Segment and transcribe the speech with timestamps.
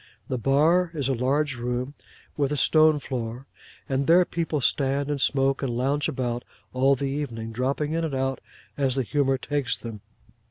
[0.29, 1.93] The bar is a large room
[2.35, 3.45] with a stone floor,
[3.87, 6.43] and there people stand and smoke, and lounge about,
[6.73, 8.41] all the evening: dropping in and out
[8.75, 10.01] as the humour takes them.